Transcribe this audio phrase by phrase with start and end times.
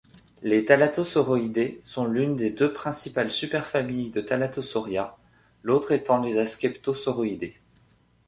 [0.41, 5.15] Les Thalattosauroidea sont l'une des deux principales super-familles de Thalattosauria,
[5.61, 7.51] l'autre étant les Askeptosauroidea.